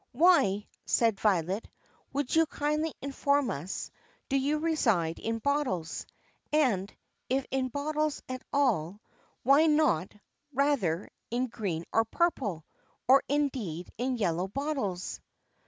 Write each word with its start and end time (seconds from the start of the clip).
"Why," 0.13 0.67
said 0.83 1.19
Violet, 1.19 1.69
"would 2.11 2.35
you 2.35 2.47
kindly 2.47 2.95
inform 3.03 3.51
us, 3.51 3.91
do 4.29 4.35
you 4.35 4.57
reside 4.57 5.19
in 5.19 5.37
bottles; 5.37 6.07
and, 6.51 6.91
if 7.29 7.45
in 7.51 7.67
bottles 7.67 8.23
at 8.27 8.41
all, 8.51 8.99
why 9.43 9.67
not, 9.67 10.11
rather, 10.53 11.07
in 11.29 11.45
green 11.45 11.83
or 11.93 12.03
purple, 12.05 12.65
or, 13.07 13.21
indeed, 13.29 13.91
in 13.99 14.17
yellow 14.17 14.47
bottles?" 14.47 15.19